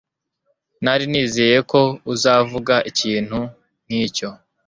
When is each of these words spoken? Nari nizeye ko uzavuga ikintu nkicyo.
Nari 0.83 1.05
nizeye 1.11 1.57
ko 1.71 1.81
uzavuga 2.13 2.75
ikintu 2.89 3.39
nkicyo. 3.85 4.29